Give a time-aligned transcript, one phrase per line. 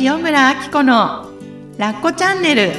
[0.00, 1.30] 塩村あき子の
[1.78, 2.72] ラッコチャンネル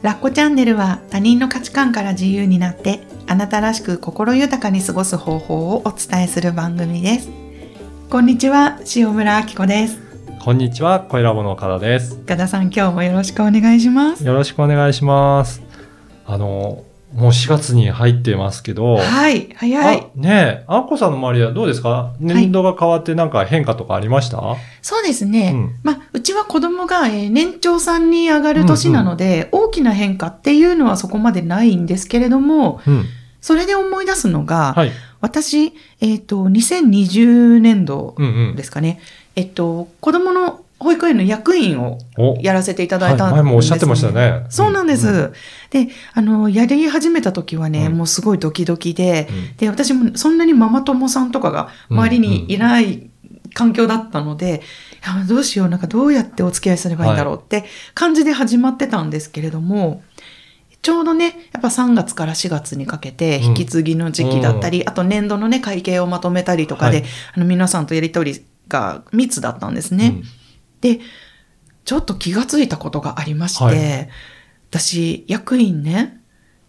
[0.00, 7.28] ラッコチャンネルは他人の価値観から自由になってあなたらしく心豊かに過ごす方法をお伝えする番組です
[8.08, 10.00] こんにちは塩村あき子です
[10.42, 12.16] こんにちは、小ラボの岡田です。
[12.24, 15.62] 岡田さん今日もよろしくお願いしますよろしくお願いします。
[16.26, 16.82] あの、
[17.14, 20.30] もう4月に入ってますけど、はい早いあね
[20.62, 22.14] え、あっこさんの周りはどうですか？
[22.20, 24.40] 年度が変わってなんか変化とかありました、
[24.80, 25.52] そうですね。
[25.54, 33.04] うんまあ、うちは子供が、えー年長さんに上がる年なので、大きな変化っていうのはそこまでないんですけれども、うん。
[33.40, 34.92] それで思い出すのが、はい。
[35.20, 38.56] 私、えっ、と、2020年度うんうん。
[38.56, 39.00] ですかね、
[39.36, 42.36] えっと、子供の保育園の役員をお。
[42.40, 44.44] やらせていただいたんです、はい前もおっしゃってましたね。
[44.48, 45.08] そうなんです。
[45.08, 45.32] うん。
[45.70, 47.98] で、あの、やり始めた時はね、うん。
[47.98, 49.56] もうすごいドキドキで、うん。
[49.56, 53.10] で、私もそんなにママ友さんとかが周りにいない
[53.54, 54.62] 環境だったので、
[55.04, 60.02] いやどうしよう、なんかどうやってお付き合いすればいいんだろうって感じで始まってたんですけれども、
[60.82, 63.44] ちょうどね、やっぱ3月から4月にかけてうん。
[63.44, 67.06] 引き継ぎの時期だったり、あと年度のね、会計をまとめたりとかで、はい。
[67.36, 70.06] あの皆さんとやりとりが密だったんですね。
[70.06, 70.24] うん
[70.82, 71.00] で、
[71.84, 74.08] ちょっと気がついたことがありまして、はい。
[74.70, 76.20] 私、役員ね、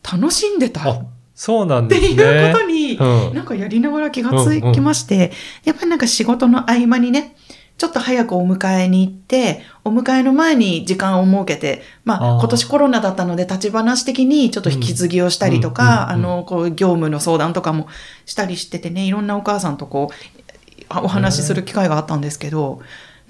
[0.09, 1.03] 楽しんでた
[1.35, 2.23] そうなんてですね。
[2.23, 3.33] いうことに、うん。
[3.33, 5.31] なんかやりながら気がつきまして、
[5.65, 7.35] やっぱりなんか仕事の合間にね、
[7.77, 17.87] ちょっと早くお迎えに行って、お迎えの前に時間を設けて、まあ今年コロナだったので立ち話的にちょっと引き継ぎをしたりとか、うんうんうんあの、こう業務の相談とかも
[18.25, 22.81] したりしててね、いろんなお母さんとこう、あお話しする機会があったんですけど、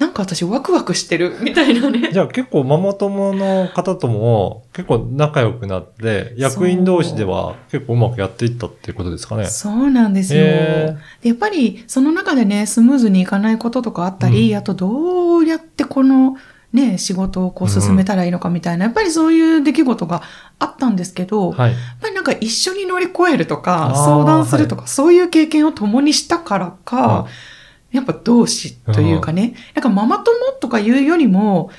[0.04, 2.10] なんか私ワクワクしてる みたいなね。
[2.12, 9.46] じゃあ結構ママ友の方とも結構仲良くなって、役員同士では結構うまくやっていったっていうことですかね。
[9.46, 10.42] そうなんですよ。
[10.44, 16.36] へでやっぱりその中でね、スムーズにいかないこととかあったり、うんあとどうやってこの
[16.74, 20.24] ね、仕事をこう進めたらいいのかみたいな、やっぱりそういう出来事が
[20.58, 21.74] あったんですけど、やっはい。
[22.02, 27.28] ぱりなんか一緒に乗り越えるとか、相談するとか、そういう経験を共にしたからか、
[27.94, 31.70] やっぱ同志というかね、なんかママ友とかいうよりも、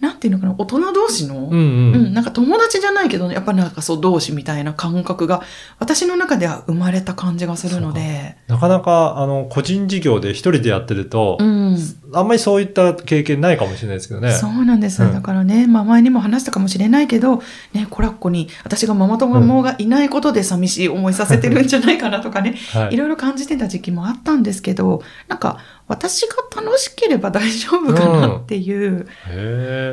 [0.00, 1.92] なんていうのかな、大人同士の、うんううん。
[2.10, 5.42] ん、なんか友達じゃないけど、やっぱなんかそう同志みたいな感覚が
[5.78, 8.36] 私の中では生まれた感じがするので。
[8.52, 11.78] なかなか、あの、個人事業で一人でやってると、うん。
[12.12, 14.32] あんまりそういった経験ないかもしれないですけどね。
[14.32, 15.02] そうなんです。
[15.02, 17.42] うんだからね、まあ前にも話したかもしれないけど、
[17.72, 25.58] ね、コラッコに私がママ友がいないことで寂しい思いさせてるんじゃないかなとかね、はいいろいろ感じてた時期もあったんですけど、なんか
[25.88, 29.06] 私が楽しければ大丈夫かなっていう。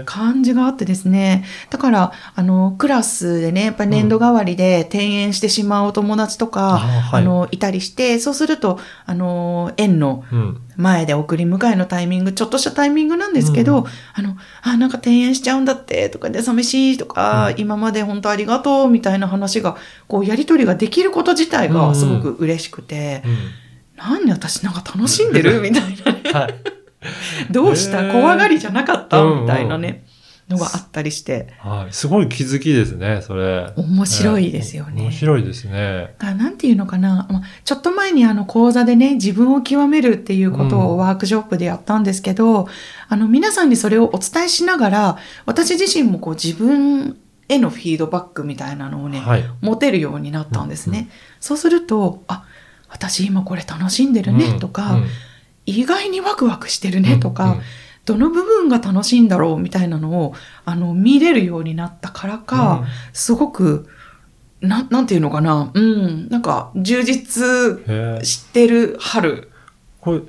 [0.05, 1.43] 感じがあってですね。
[1.69, 10.61] だから、あの、クラスでね、やっぱり年度代わりで転園してしまうお友達とか、あはいあの、いたりして、そうすると、あの、園のうん。
[10.77, 19.75] 前で送り迎えのタイミング、ちょっとしたタイミングなんですけど、うんあの、あ、なんか転園しちゃうんだって、とかで寂しいとか、うん今まで本当ありがとう、みたいな話が、
[20.07, 23.23] こう、やりとりができること自体がすごく嬉しくて、
[23.97, 25.59] なんで私なんか楽しんでる？
[25.59, 26.21] みたいなね。
[26.23, 26.31] うん。
[26.33, 26.53] はい。
[27.51, 28.09] どうした？
[28.13, 29.21] 怖がりじゃなかった？
[29.21, 30.05] うんうんみたいなね、
[30.49, 31.93] のがあったりして、はい。
[31.93, 33.71] すごい気づきですね、それ。
[33.77, 35.03] 面白いですよね。
[35.03, 36.15] 面白いですね。
[36.19, 42.67] あなんていうのかな、まあちょっと前にあの講座でね、自分を極めるっていうことうんをワークショップでやったんですけど、
[43.07, 47.17] あの皆さんにそれをお伝えしながら、私自身もこう自分
[47.47, 49.43] へのフィードバックみたいなのをね、はい。
[49.61, 50.97] 持てるようになったんですね。
[50.99, 52.45] うんうそうすると、あ、
[52.89, 55.05] 私今これ楽しんでるねとか、うん
[55.65, 57.61] 意外にワクワクしてるねとか、うん
[58.09, 60.33] どの部分が楽しいんだろうみたいなのを、
[60.65, 62.83] あの、見れるようになったからか、
[63.13, 63.87] すごく、
[64.61, 67.43] ななんていうのかな、うん、なんか、充実
[68.25, 69.51] してる春。
[70.01, 70.21] これ、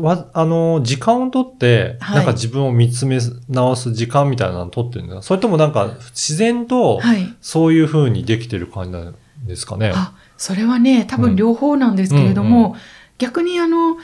[0.00, 2.16] わ、あの、時間をとって、はい。
[2.16, 5.22] なんか自分を見つめ直す時間みたいなのを取ってるんですか？
[5.22, 7.34] それともなんか自然と、はい。
[7.40, 9.14] そういう風にできてる感じなん
[9.46, 9.92] ですかね？
[9.94, 12.76] あ、それはね、多分両方なんですけれども、うんう
[13.18, 13.96] 逆にあの、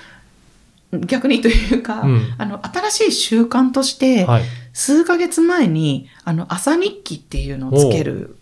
[0.92, 4.42] 逆にというか、うんあの、新しい習慣として、はい。
[4.74, 8.36] 数ヶ月前に、あの、朝日記っていうのをつける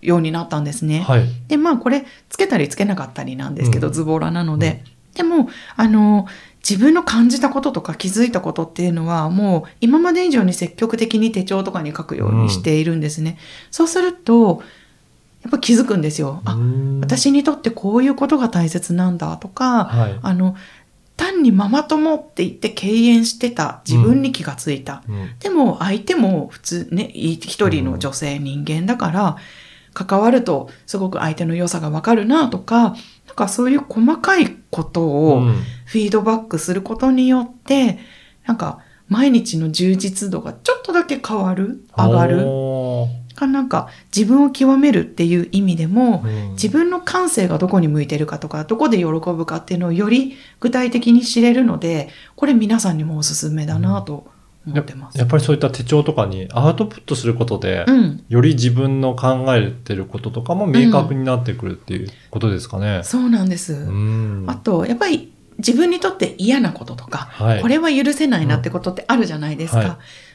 [0.00, 1.00] ようになったんですね。
[1.00, 1.24] はい。
[1.48, 4.84] で、まあこれ、つけたりつけなかったりなんですけど、うんズボラなので。
[5.14, 6.26] でも、あの、
[6.68, 13.38] 自分の感じたこととか気づいたことっていうのは、もう今まで以上に積極的に手帳とかに書くようにしているんですね。
[13.70, 14.62] そうすると、
[15.42, 16.40] やっぱ気づくんですよ。
[16.44, 20.18] あ、うん、私にとってこういうことが大切なんだとか、はい。
[20.22, 20.56] あの、
[21.22, 25.04] 単にママ友って言って敬遠してた自分に気がついた。
[25.08, 29.36] うんでも相手も普通ね、い一人の女性人間だから、
[29.94, 32.96] 関わるとすごく相手の良さがわかるなとか、
[33.26, 38.00] なんかそういう細かいことをうんフィードバックすることによって、
[38.44, 42.44] なんか毎日の充実度がちょっとだけ変わる、上がる。
[43.42, 54.28] おかなんか自分を極めるっていう意味でも、ーうん自分の感性がどこに向いてるかとか、どこで喜ぶかっていうのをより具体的に知れるので、これ皆さんにもおすすめだなと
[54.66, 55.18] 思ってます。
[55.18, 58.24] やっぱりそういった手帳とかにアウトプットすることで、うん。
[58.28, 63.00] より自分の考えてることとかも明確になってくるっていうことですかね。
[63.02, 63.72] そうなんです。
[63.72, 69.78] うんあと、やっぱり自分にとって嫌なこととか、はいこれは許せないなってことってあるじゃないですか。
[69.78, 69.88] はい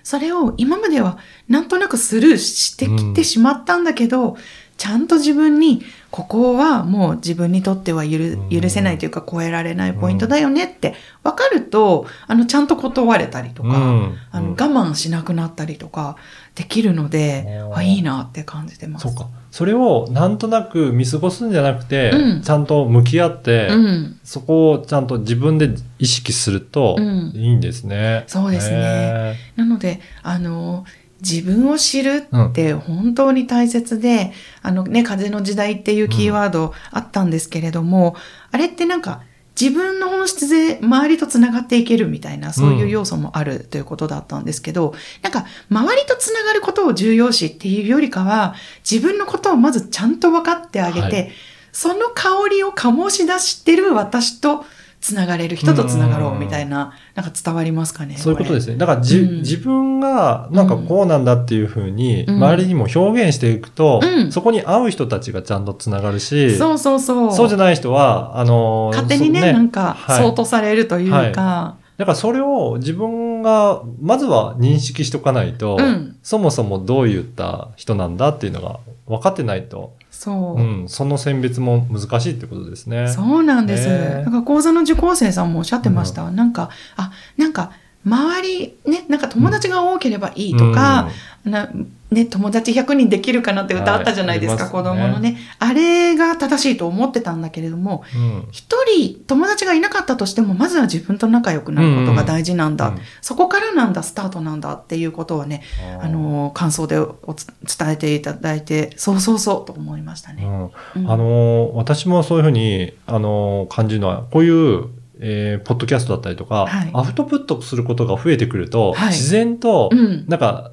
[0.07, 1.17] それを今までは
[1.49, 4.37] なんとなくスルーしてきてしまったんだけど、
[4.77, 5.81] ちゃんと自分に、
[6.11, 8.49] ここはもう自分にとっては許うん。
[8.49, 14.17] 許せないというか超えられないポイントだよねって分かると、あの、ちゃんと断れたりとか、うん。
[14.31, 14.51] あの、うん。
[14.51, 16.15] 我慢しなくなったりとか
[16.55, 19.07] できるので、あいいなって感じてます。
[19.07, 19.27] そうか。
[19.51, 22.41] それをなんとなく見過ごすんじゃなくて、うん。
[22.41, 24.19] ちゃんと向き合って、うん。
[24.23, 25.69] そこをちゃんと自分で
[25.99, 27.31] 意識するとうん。
[27.35, 28.23] いいんですね。
[28.27, 28.77] そうですね。
[28.77, 30.85] へなので、あの、
[31.21, 38.15] 自分を知るって本当に大切で、あのね、風の時代っていうキーワードあったんですけれども、
[38.51, 39.21] あれってなんか
[39.59, 44.93] 自分の本質で周りとつながっていけるみたいな、そういう要素もあるということだったんですけど、
[45.23, 48.53] なんか周りとつながることを重要視っていうよりかは、
[48.89, 51.31] 自分のことをまずちゃんと分かってあげて、はい。
[51.71, 54.65] その香りを醸し出してる私と
[54.99, 58.17] つながれる人とつながろうみたいな、なんか伝わりますかね。。
[58.17, 58.77] そういうことですすね。
[58.77, 67.33] だからじ、うん自分がなんかこうなんだっていうふうにうん周りにも表現していくと、うんそこに合う人たちがちゃんとつながるし、そうそうそう。
[67.33, 80.61] そうじゃない人は、あのー勝手にね、そなんか、はいそうとされるというか、だからそれを自分が、まずは認識しておかないと、うんそもそもどういった人なんだっていうのが分かってないと、そう。
[80.61, 83.07] うん、その選別も難しいってことですね。
[83.07, 83.87] そうなんです。
[83.87, 86.29] ねえなんか講座の受講生さんもおっしゃってました。
[86.31, 87.71] なんか、あ、なんか、
[88.05, 91.09] 周り、ね、なんか友達が多ければいいとか、
[91.43, 91.69] な
[92.09, 95.37] ね、友達100人できるかなって歌あったじゃないですか、はい子供のね。
[95.59, 102.89] あれが正しいと思ってたんだけれども、うん、うん一人友達がいなかったとしても、まずは自分と仲良くなることが大事なんだ。
[102.89, 102.99] うん。
[103.21, 105.63] そこからなんだ、スタートなんだっていうことをね、
[106.01, 110.43] あの、感想でおつ伝えていただいて、そうそうそうと思いましたね。
[110.45, 111.03] うん。
[111.03, 111.11] うん。
[111.11, 114.85] あのー私もそういうふうに、あのー感じるのは、こういう、
[115.19, 116.89] えーポッドキャストだったりとか、はい。
[116.93, 119.07] アウトプットすることが増えてくると、はい。
[119.09, 120.25] 自然と、うん。
[120.27, 120.71] なんか、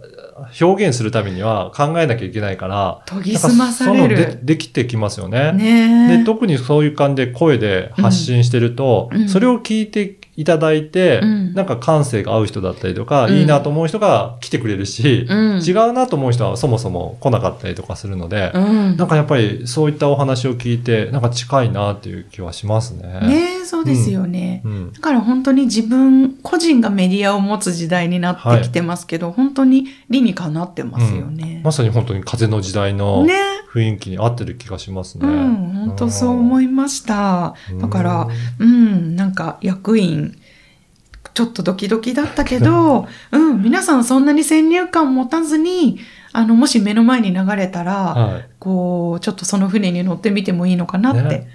[0.60, 4.38] 表現するためには考えなきゃいけないから、研ぎ澄まされなんかそのる。
[4.40, 5.52] でできてきますよね。
[5.52, 6.18] ねえ。
[6.18, 18.96] で、特にそういう感じで声で発信してると、うんそれを聞いていただいて、うんなんか感性が合う人だったりとか、うんいいなと思う人が来てくれるし、うん、違うなと思う人はそもそも来なかったりとかするので、うん。
[18.96, 23.20] なんかやっぱりそういったお話を聞いて、なんか近いなっていう気はしますね。
[23.22, 24.62] ねえ、そうですよね。
[24.64, 24.92] うん。
[24.92, 31.60] だから本当に自分、個人がメディアを持つ時代になってきてますけど、本当に理にかなってますよね。
[31.64, 33.34] まさに本当に風の時代のね
[33.72, 35.26] 雰囲気に合ってる気がしますね。
[35.26, 35.56] うん、
[35.86, 37.54] 本当そう思いました。
[37.80, 38.28] だから、
[38.58, 40.38] うん、なんか役員、
[41.32, 45.98] ちょっとドキドキだったけど、うん、皆さんそんなに先入観持たずに、
[46.32, 48.48] あの、もし目の前に流れたら、はい。
[48.58, 51.48] こう、ちょっとその船に乗ってみてもいいのかなってね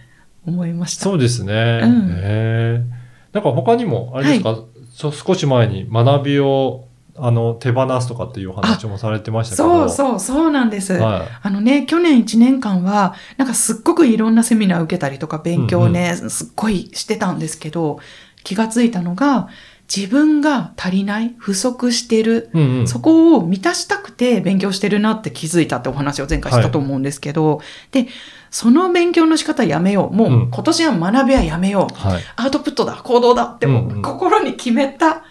[0.45, 1.03] 思いました。
[1.03, 1.81] そうですね。
[1.84, 2.89] うん。
[3.34, 4.60] なんか他にも、あれですか、
[4.91, 9.89] そ少し前に学びを、あの、手放すとかっていうお話もされてましたけど。
[9.89, 10.93] そうそう、そうなんです。
[10.93, 18.00] はあのね、去年1年間は、なんかすっごくいろんなセミナー受けたりとか勉強をね、すっごいしてたんですけど、
[18.43, 19.50] 気がついたのが、
[19.93, 22.58] 自分が足りない、不足してる、い。
[22.58, 22.88] うんうん。
[22.88, 27.61] そこを満たしたくて勉強してるなって気づいたってお話を前回したと思うんですけど、
[27.91, 28.07] で、
[28.51, 30.15] その勉強の仕方やめよう。
[30.15, 31.95] もううん今年は学びはやめよう。
[31.95, 32.23] はい。
[32.35, 35.23] アウトプットだ、行動だってもうんうんう心に決めた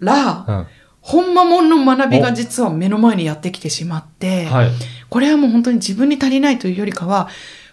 [0.00, 0.66] ら、うん。
[1.00, 4.70] ほんまもんの学びが実は目の前にやってきてしまって、はい。
[5.08, 7.28] これはもう本当に自分に足りないというよりかは、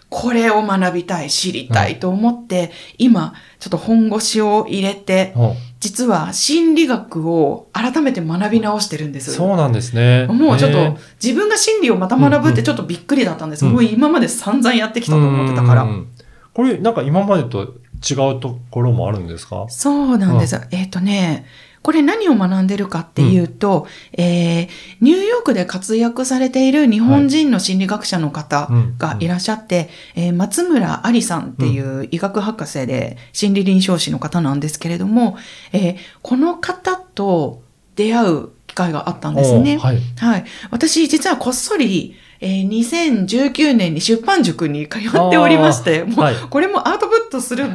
[0.08, 9.34] これを学びたい、知りたいと思って、今、ちょっと本腰を入れて、お実は心理学を改めて学び直してるんです。
[9.34, 10.26] そうなんですね。
[10.28, 13.66] もうちょっと自分が心理をまた学ぶってちょっとびっくりだったんです。
[13.66, 15.82] うんもう今まで散々やってきたと思ってたから。
[15.82, 16.06] うんうんうん
[16.54, 17.74] これ、なんか今までと
[18.08, 19.66] 違うところもあるんですか？
[19.68, 20.60] そうなんです。
[20.70, 21.46] えっ、とね、
[21.84, 24.68] これ何を学んでるかっていうと、えー
[25.02, 35.36] ニューヨークで活躍されている日本人の心理学者の方がいらっしゃって、えー松村ありさんっていう医学博士で心理臨床士の方なんですけれども、
[35.72, 37.62] えーこの方と
[37.96, 39.76] 出会う機会があったんですね。
[39.76, 39.98] おはい。
[40.16, 40.44] はい。
[40.70, 46.34] 私、実はこっそり、えー2019年に出版塾に通っておりまして、もう、はい。
[46.48, 47.66] これもアウトプットする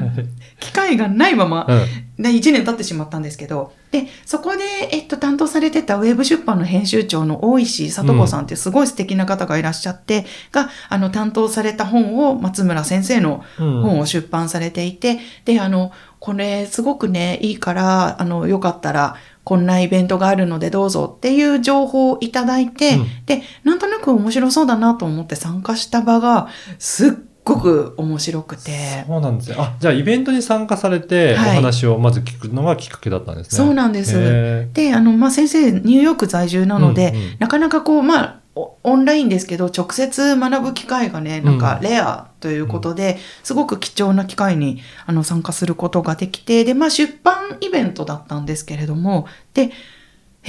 [0.60, 1.66] 機会がないまま、
[2.18, 2.24] うん。
[2.24, 13.82] で、1年経ってしまったんですけど、で、そこで、えっと、担当されてたウェブ出版の編集長の大石里子さんってすごい素敵な方がいらっしゃって、が、あの、担当された本を松村先生のうん。
[13.82, 23.26] 本を出版されていて、で、あの、これすごくね、いいから、あの、よかったら、こんなイベントがあるのでどうぞっていう情報をいただいて、うん。
[23.26, 27.12] で、なんとなく面白そうだなと思って参加した場が、すっ
[27.44, 29.56] ごく面白くて、そうなんですね。
[29.60, 31.56] あ、じゃあイベントに参加されて、おはい。
[31.56, 33.58] 話をまず聞くのがきっかけだったんですね。
[33.58, 34.14] そうなんです。
[34.16, 37.36] へで、あの、まあ、先生、ニューヨーク在住なので、うんうん。
[37.40, 49.72] なかなかこう、まあ、おオンラインですけど、直接学ぶ機会がね、なんかうんレアということで、すごく貴重な機会にあの参加することができて、で、まあ、出版イベントだったんですけれども、で、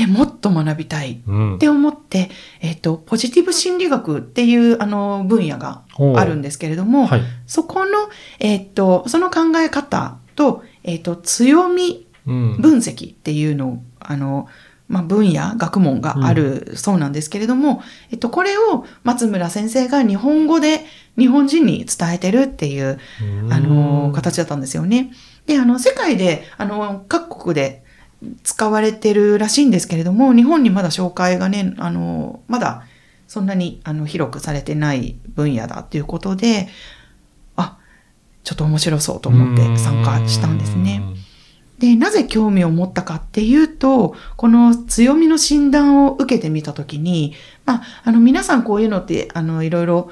[0.02, 2.30] え、もっと学びたいうんって思って、
[2.60, 5.82] えっ、と、ポジティブ心理学っていう、あの、分野が
[6.16, 7.22] あるんですけれども、はい。
[7.46, 12.60] そこの、えっ、と、その考え方と、えっ、と、強みうん。
[12.60, 14.48] 分析っていうのを、あの、
[14.88, 20.84] まあ、分野、学問があるそうなんですけれども、えっと、これを松村先生が日本語で
[21.16, 22.98] 日本人に伝えてるっていう、
[23.44, 25.12] うんあの、形だったんですよね。
[25.46, 27.84] で、あの、世界で、あの、各国で
[28.42, 32.84] 使われてるらしいんですけれども、日本にまだ紹介がね、あの、まだ
[33.26, 36.68] そんなにあの広くされてない分野だっていうことで、
[37.56, 37.78] あ、
[38.44, 41.02] ちょっと面白そうと思って参加したんですね。
[41.78, 47.34] で、なぜ興味を持ったかっていうと、この強みの診断を受けてみたときに、
[47.64, 50.10] まあ、あの、皆さんこういうのって、あの、いろいろ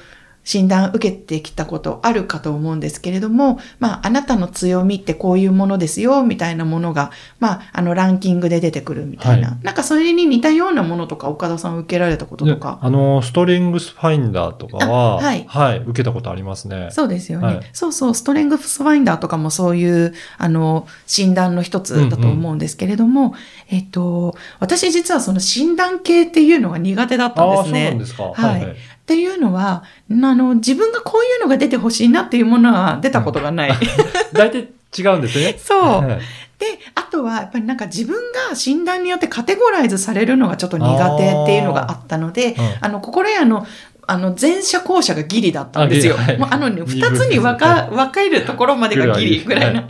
[0.49, 9.49] 診断受けてきたことあるかと思うんですけれども、まあ、あなたの強みってこういうものですよ、みたいなものが、まあ、あの、ランキングで出てくるみたいな。
[9.51, 12.79] はなんかそれに似たようなものとか、岡田さん受けられたこととでか。
[12.81, 16.89] あの、ストレングスファインダーとかは、あはいはい、受けたことありますね。
[16.93, 23.35] そうですよね、はいそうそう、ストレングスファインダーとかもそういう、あの、診断の一つだと思うんですけれども、
[23.69, 27.99] えっと、私実はその診断系っていうのが苦手だったんああ、ですそうなんね。
[27.99, 28.23] ですか。
[28.33, 28.77] はい
[29.09, 33.73] っていうのは、あの、自分がこういうのが出てほしいなっていうものは出たことがない。
[34.35, 35.57] 大体違うんですね。
[35.59, 35.83] そう。
[36.07, 36.19] はい
[36.59, 38.17] で、あとは、やっぱりなんか自分
[38.49, 43.65] が診断によってカテゴライズされるのがちょっと苦手っていうのがあったので、うんあの、心得の、
[44.09, 46.17] あの、前者後者がギリだったんですよ。
[46.37, 49.83] もうあのね、二二つに分か、分かれるところまでがギリぐらいな。
[49.83, 49.89] は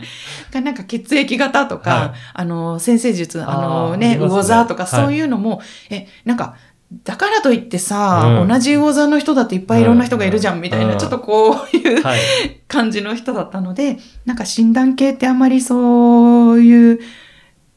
[0.51, 6.55] がなんか血液型とか、はいあの、先生術、ああのね、魚座とかはいそういうのも、え、なんか、
[7.03, 12.19] だからといってさ、うん同じ魚座の人だっていっぱいいろんな人がいるじゃん、みたいな、うんちょっとこういうはい。
[12.67, 16.99] 感じの人だったので、なんか診断系ってあまりそういう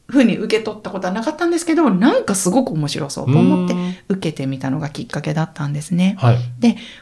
[0.07, 6.15] 風に受け取ったことはなかったんですけど、なんかすごく面白そうと思ってうん受けてみたのがきっかけだったんですね。
[6.19, 6.37] はい。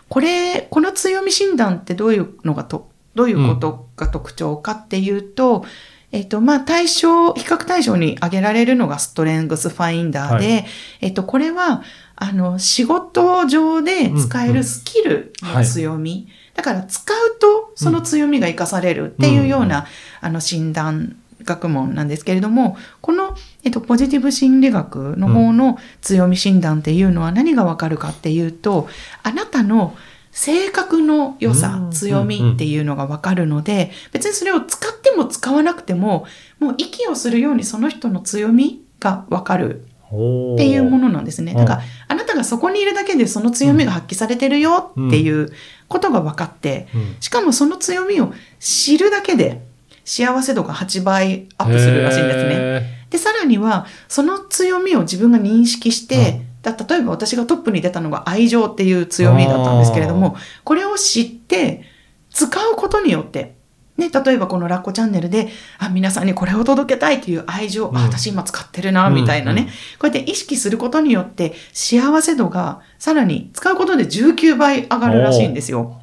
[0.10, 5.66] これ、この強み診断ってどういうのがと、どういうことが特徴かっていうと、
[6.12, 10.64] えっと、まあ、対象、比較対象に挙げられるのがストレングスファインダーで、は
[11.02, 11.84] えっと、これは、
[12.16, 16.28] あの、仕事上で使えるスキルの強み。
[16.54, 19.88] だから、使うと、その強みが活かされるっていうような、
[20.20, 28.88] あの、診断学問なんですけれども、この、えっと、ポジティブ心理学の方の強み診断っていうのは何がわかるかっていうと、
[29.24, 29.96] あなたの
[30.32, 36.26] 性格の良さう、ん強みっていうのがわかるので、別にそれを使っても使わなくても、
[36.60, 41.54] もう息をするようにその人の強みがわかるっっていうものなんですね。
[41.54, 41.58] うん。
[41.58, 45.54] だから、あなたがそこにいるだけでその強みが発揮されてるよっていう
[45.88, 47.16] ことが分かって、うん。
[47.22, 49.62] しかもその強みを知るだけで
[50.04, 52.50] 幸せ度が8倍アップするらしいんですね。
[52.50, 53.08] ね。
[53.10, 61.84] で、さらには、その強みを自分が認識して、だ例えば私がトップに出たのが愛情っていう強みだったんですけれども、これを知って、
[62.32, 63.56] 使うことによって、
[63.98, 67.98] ね、例えばこのラッコチャンネルで、あ、皆さんにこれを届けたいという愛情、うん。
[67.98, 76.02] あ、私今使ってるな、みたいなね、うんうんこうやって意識することによって、幸せ度がさらに使うことで19倍上がるらしいんですよ。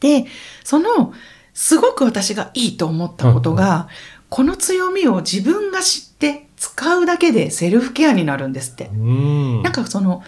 [0.00, 0.26] で、
[0.64, 1.12] その、
[1.54, 3.88] すごく私がいいと思ったことが、
[4.28, 6.07] この強みを自分が知って
[6.58, 8.90] 使うだけでセルフケアになるんですって。
[8.92, 9.62] うん。
[9.62, 10.22] なんかその、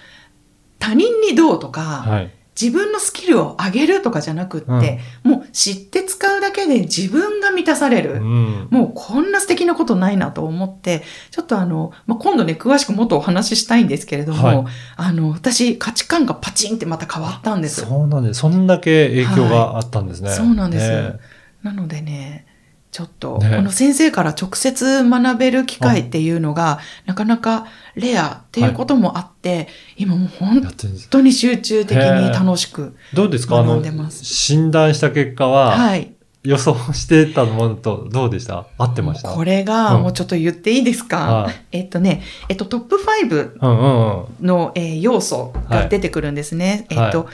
[0.79, 2.31] 他人にどうとか、はい。
[2.61, 8.17] 自分のスキルを上げるとかじゃなくって、もう知って使うだけで自分が満たされる。
[8.17, 8.69] うん。
[8.71, 14.65] もうこんな素敵なことないなと思って、ちょっとあの、まあ、今度ね、詳しくもっとお話ししたいんですけれども、はい
[14.97, 17.87] あの、私価値観がパチンってまた変わったんです。
[17.87, 18.41] そうなんです。
[18.41, 20.29] そんだけ影響があったんですね。
[20.29, 21.19] はいそうなんですね
[21.63, 22.47] なのでね、
[22.91, 23.57] ちょっと、ね。
[23.57, 30.61] この先生から直接学べる機会っていうのが、なかなかレアっていうこともあって、今もう本
[31.09, 33.59] 当に集中的に楽しくどうですか？
[33.59, 33.83] あの。
[34.11, 36.13] 診断した結果は、はい。
[36.43, 38.67] 予想してたものとどうでした？
[38.79, 39.29] 合ってました？
[39.29, 40.03] これが、うん。
[40.03, 41.55] もうちょっと言っていいですか、はい。
[41.73, 42.97] えっとね、えっと、トップ
[43.29, 44.47] 5うんうんうん。
[44.47, 46.87] の、えー要素が出てくるんですね。
[46.91, 47.29] はいえっと、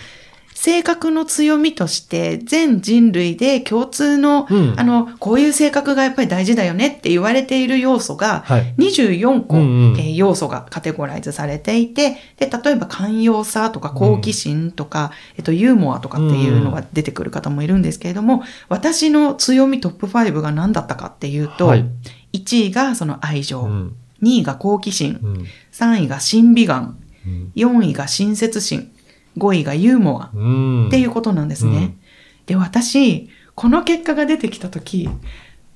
[0.66, 8.74] 性格の強みとして全人類で共通の、うんあの、こういう性格がやっぱり大事だよねって言われている要素がはい。
[8.76, 21.84] 24個、うんうんえー要素がカテゴライズされていて、で、例えば寛容さとか好奇心とか、えっと、ユーモアとかっていうのが出てくる方もいるんですけれども、私の強みトップ5が何だったかっていうと、はい
[22.32, 23.96] 1位がその愛情、うん。
[24.20, 25.46] 2位が好奇心、うん。
[25.70, 28.90] 3位が審美眼、うん4位が親切心、
[29.36, 30.86] 5位がユーモアうん。
[30.88, 31.76] っていうことなんですね。
[31.76, 32.00] うん
[32.46, 35.08] で、私、この結果が出てきたとき、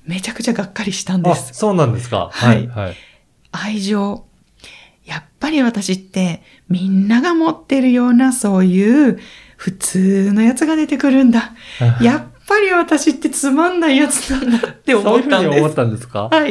[0.05, 1.53] めちゃくちゃがっかりしたんであ、す。
[1.53, 2.29] そうなんですか。
[2.31, 2.95] はいはい。
[3.51, 4.23] 愛情。
[5.05, 9.19] やっぱり私ってみんなが持ってるようなそういう
[9.57, 11.51] 普通のやつが出てくるんだ。
[12.01, 15.29] や っぱり私ってつまんないやつなんだって思ったんです。
[15.29, 16.27] そういうふうに思ったんですか？
[16.27, 16.47] は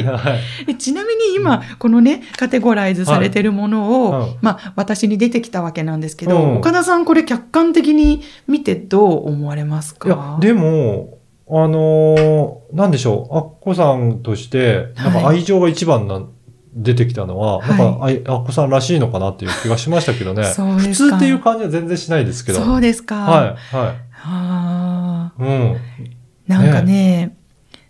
[0.69, 10.09] いちなみに今、このね、カテゴライズされてるものを、はいうんまあ、私に出てきたわけなんですけど、うん岡田さんこれ客観的に見てどう思われますか？
[10.09, 16.23] いや、でも、あのーなんでしょう、アッコさんとして、なんかはい愛情が一番な、
[16.73, 20.45] 出てきたのは、はいなんかあい、アッコさんらしいのかなっていう気がしましたけどね。
[20.45, 21.19] そう普ですか。
[21.19, 22.61] 通っていう感じは全然しないですけど。
[22.61, 23.17] そうですか。
[23.17, 23.97] はい、はい。
[24.23, 24.60] あ
[25.41, 25.47] うん。
[25.47, 25.79] ー
[26.47, 27.37] なんかね、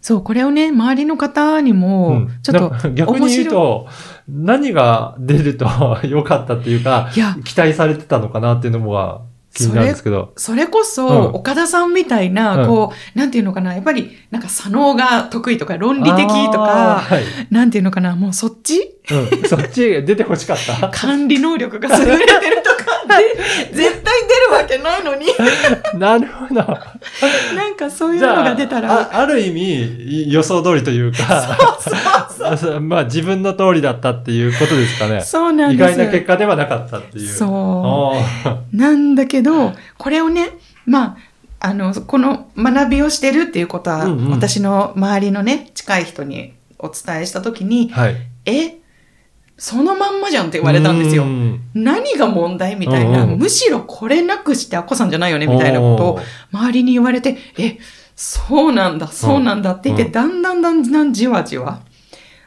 [0.00, 3.86] そう、これをね、周りの方にうもん、ちょっと、な逆に言うと、
[4.28, 5.66] 何が出ると
[6.04, 7.10] 良かったっていうか、
[7.44, 9.20] 期待されてたのかなっていうのもが
[9.54, 10.32] 気になるんですけど。
[10.36, 17.22] それこそ、うん岡田さんみたいな、うんこう、なんていうのかな、やっぱり、なんか、左脳が得意とか、論理的とか、はい。
[17.50, 18.96] なんていうのかな、もうそっち？
[19.10, 19.48] うん。
[19.48, 20.88] そっち出てほしかった。
[20.96, 25.26] 管理能力が優れてるとかで、絶対出るわけないのに、
[25.98, 26.54] なるほど。
[27.56, 31.76] なんかそういうのが出たら、あある意味予想通りというか、
[32.56, 35.20] そう まあ自分の通りだったっていうことですかね。
[35.22, 37.28] そうなんです意外な結果ではなかったっていう。
[37.28, 38.12] そ
[38.44, 38.76] あう。
[38.76, 40.50] なんだけど、これをね、
[40.86, 41.16] まあ、
[41.60, 48.16] あの、この学びをしてるっていうことは、うんうん私の周りのね、近い人にお伝えしたときにー、はい。
[48.46, 48.79] え、
[49.60, 51.24] そのまんまじゃんって言われたんですよ。
[51.24, 51.26] う。
[51.26, 51.60] ん。
[51.74, 53.38] 何が問題みたいな、うんうん。
[53.38, 56.20] むしろこれなくしてアッコさんじゃないよねみたいなことを
[56.50, 57.78] 周りに言われて、え、
[58.16, 60.12] そうなんだ、そうなんだって言って、うん。
[60.12, 61.82] だんだんだんだんじわじわ。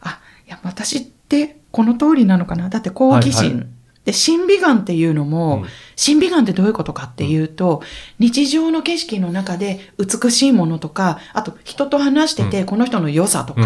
[0.01, 2.69] あ、いや、私ってこの通りなのかな。
[2.69, 3.49] だって好奇心。
[3.49, 3.65] はいは
[4.05, 5.69] で、審美眼っていうのも、うん。
[5.95, 7.81] 審美眼ってどういうことかっていうと、
[8.19, 13.65] 日常の景色の中で美しいものとか、あと人と話してて、この人の良さとか、う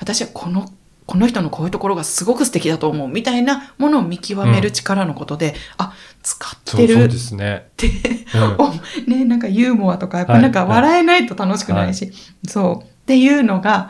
[0.00, 0.70] 私はこの、
[1.08, 6.92] この人のこういうところがすごく素敵だと思うみたいなものを見極める力のことで、あ、使ってる。
[6.92, 7.68] っそうそうですね。
[7.78, 7.88] て、
[8.34, 8.56] うん。
[8.60, 8.74] お
[9.10, 12.12] ね、なんかユーモアとか、やっぱりなんかはい笑えないと楽しくないし、
[12.46, 12.86] そう。
[12.86, 13.88] っていうのが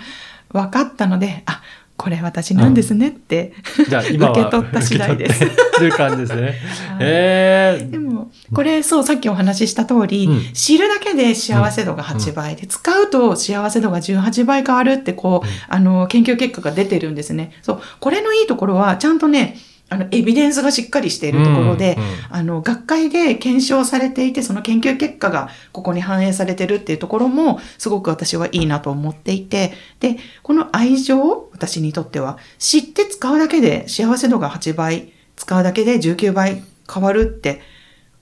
[0.52, 1.60] 分かったので、あ、
[1.98, 3.52] これ私なんですねって。
[3.88, 6.42] じゃあ今は受け取った次第です受け取ってる感じですね。
[6.42, 6.54] はい
[7.00, 17.52] ええでも、これ、そう、さっきお話しした通り、うん知るだけで幸せ度が8倍で、使うと幸せ度が18倍変わるって、こう、うんあの、研究結果が出てるんですね。
[17.62, 19.56] そう、これのいいところは、ちゃんとね、
[19.90, 37.62] あの、エビデンスがしっかりしているところで、うんうんあの、学会で検証されていて、その研究結果がここに反映されてるっていうところも、すごく私はいいなと思っていて、で、この愛情、私にとっては、知って使うだけで幸せ度が8倍、使うだけで19倍変わるって、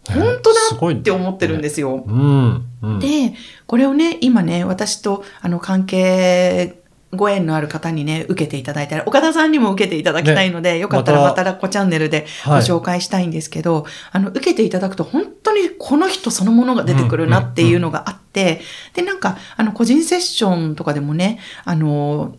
[0.09, 2.05] 本当だって思ってるんですよ。
[2.07, 2.65] うん。
[2.83, 2.99] うん。
[3.01, 3.35] で、
[3.67, 6.77] これをね、今ね、私とあの関係、
[7.13, 12.63] ご縁のある方にね、受けていただいたら、岡田さんにも受けていただきたいので、よかったらまたまたらっこチャンネルでごはい。
[12.63, 18.61] 紹介したいんですけど、あの、受けていただくと本当にこの人そのものが出てくるなっていうのがあって、
[18.95, 22.35] で、なんか、あの、個人セッションとかでもね、あの、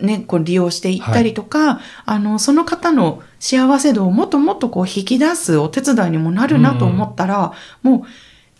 [0.00, 7.52] ね、こう利用していったりとか、あの、その方の幸せ度をもっともっとこう引き出すお手伝いにもなるなと思ったら、
[7.82, 8.02] もう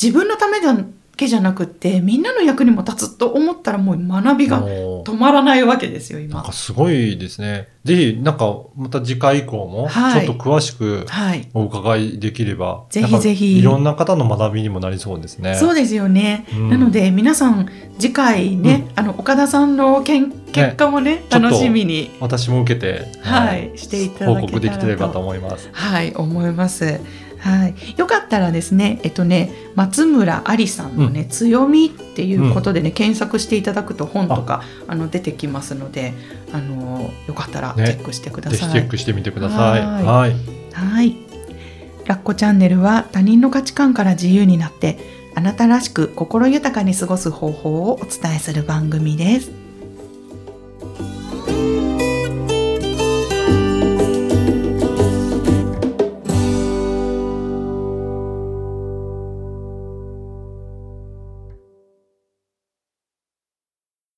[0.02, 0.76] 自分のためだ
[1.16, 4.62] けじゃなくって、みんなの役にも立つと思ったらもう学びが
[5.04, 6.52] 止まらないわけですよ、今なんか。
[6.52, 7.68] すごいですね。
[7.84, 10.26] ぜひ、なんか、また次回以降も、はい。
[10.26, 11.48] ちょっと詳しくはい。
[11.54, 13.58] お伺いできれば、ぜひなんかぜひ。
[13.58, 15.54] いろんな方の学びにもなりそうですね。
[15.54, 16.46] そうですよね。
[16.52, 16.70] うん。
[16.70, 22.10] なので皆さん次回ね、あの岡田さんのけん結果もねちょっと楽しみに。
[22.20, 25.70] 私も受けて、はいしていただ報告できてればと思います。
[25.72, 27.00] はい思います。
[27.40, 36.12] はい、よかったらですね、えっとね、松村ありさんのね、強みっていうことでね、検索していただくと本とかあの出てきますので、
[36.52, 38.58] あのよかったらチねェックしてください。
[38.58, 40.34] ぜひチェックしてみてくださいはい。
[40.72, 41.16] はい。
[42.06, 44.98] ラッコチャンネルは他人の価値観から自由になって、
[45.34, 49.59] あなたらしく心豊かに過ごす方法をお伝えする番組です。